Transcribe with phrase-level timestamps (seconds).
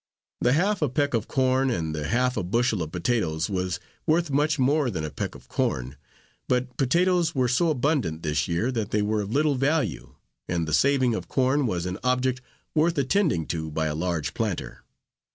[0.39, 4.31] The half a peck of corn and the half a bushel of potatoes was worth
[4.31, 5.95] much more than a peck of corn;
[6.47, 10.15] but potatoes were so abundant this year, that they were of little value,
[10.49, 12.41] and the saving of corn was an object
[12.73, 14.83] worth attending to by a large planter.